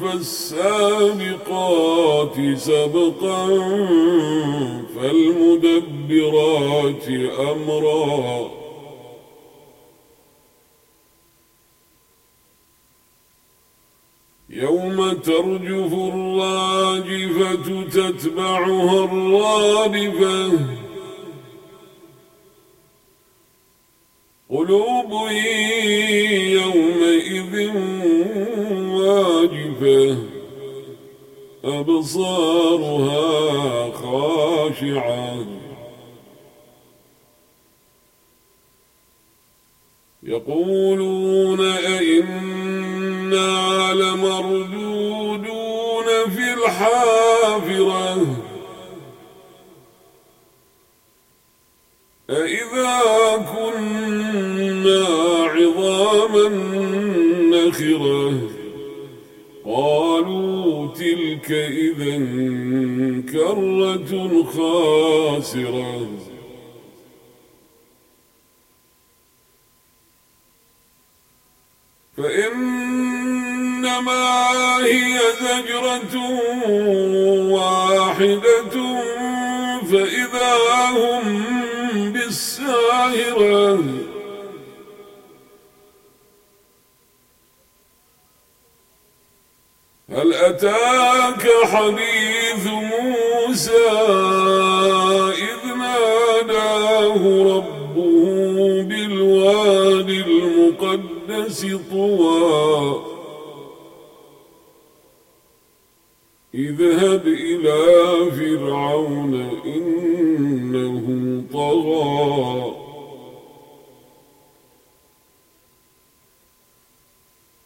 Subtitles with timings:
[0.00, 1.56] فالسابقات
[2.56, 3.46] سبقا
[4.94, 6.50] فالمدبرات
[7.52, 8.50] أمرا.
[14.50, 20.40] يوم ترجف الراجفة تتبعها الرادفة
[24.50, 25.12] قلوب
[26.52, 27.09] يومئذ
[29.80, 30.16] واجفة
[31.64, 33.22] أبصارها
[33.92, 35.46] خاشعة.
[40.22, 42.72] يقولون أئنا
[43.94, 45.26] لمردودون
[46.30, 48.26] في الحافرة.
[52.30, 53.00] أئذا
[53.52, 55.06] كنا
[55.44, 56.48] عظاما
[57.50, 58.49] نخرة.
[59.64, 62.18] قالوا تلك إذا
[63.32, 66.08] كرة خاسرة.
[72.16, 73.66] فإنما
[74.84, 76.14] هي زجرة
[77.52, 78.74] واحدة
[79.90, 80.50] فإذا
[80.96, 81.24] هم
[82.12, 83.84] بالساهرة.
[90.62, 93.90] أتاك حديث موسى
[95.32, 97.22] إذ ناداه
[97.56, 103.00] ربه بالواد المقدس طوى.
[106.54, 107.80] اذهب إلى
[108.30, 109.34] فرعون
[109.64, 111.06] إنه
[111.52, 112.59] طغى.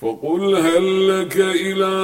[0.00, 1.94] فقل هل لك إلى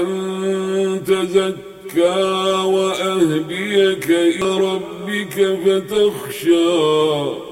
[0.00, 2.20] أن تزكى
[2.64, 7.46] وأهديك إلى ربك فتخشى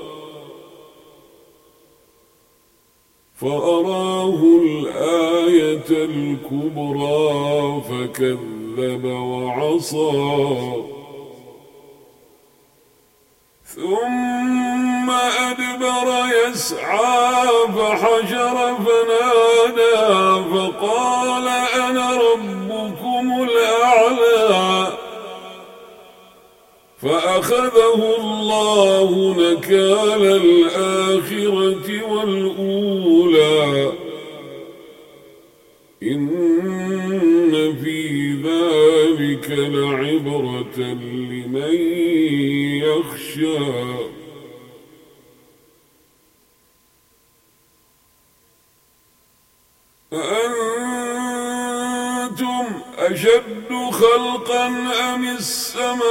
[3.37, 10.13] فأراه الآية الكبرى فكذب وعصى
[13.65, 17.45] ثم أدبر يسعى
[17.77, 19.74] فحشر فنادى
[20.55, 21.49] فقال
[21.89, 24.89] أنا ربكم الأعلى
[27.03, 33.93] فأخذه الله نكال الآخرة والأولى
[36.03, 40.79] إن في ذلك لعبرة
[41.31, 41.75] لمن
[42.83, 44.14] يخشى
[53.07, 54.67] أشد خلقا
[55.15, 56.05] أم السماء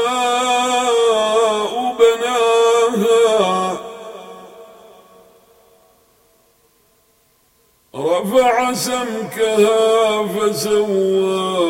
[2.00, 3.78] بناها؟
[7.96, 11.64] رفع سمكها فسواها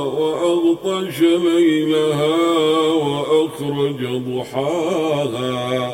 [0.00, 2.36] وأغطش ليلها
[2.92, 5.92] وأخرج ضحاها.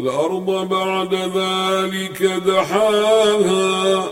[0.00, 4.08] والأرض بعد ذلك دحاها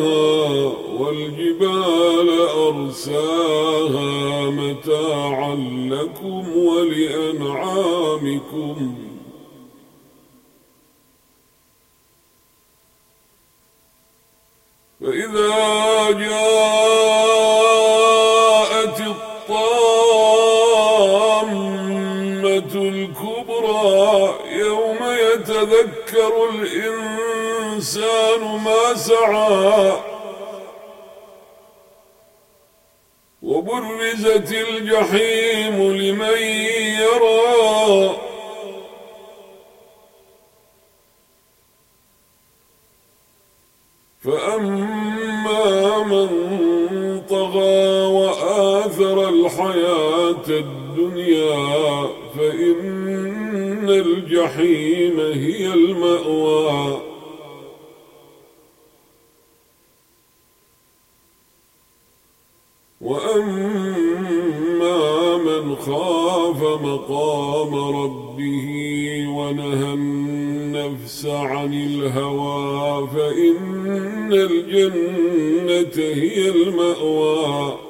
[0.98, 2.30] والجبال
[2.68, 4.10] أرساها
[4.50, 5.54] متاعا
[5.90, 7.96] لكم ولأنعامكم.
[15.00, 16.79] فإذا جاءت
[25.60, 29.92] يتذكر الإنسان ما سعى
[33.42, 36.38] وبرزت الجحيم لمن
[37.00, 38.16] يرى
[44.24, 46.39] فأما من
[49.60, 53.00] الحياة الدنيا فإن
[53.80, 57.00] إن الجحيم هي المأوى.
[63.00, 64.56] وأما
[65.36, 68.68] من خاف مقام ربه
[69.28, 77.89] ونهى النفس عن الهوى فإن الجنة هي المأوى.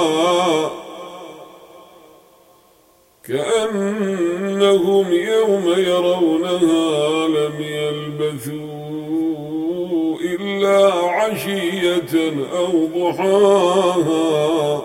[4.71, 8.61] كأنهم يوم يرونها لم يلبثوا
[10.21, 14.81] إلا عشية أو ضحاها.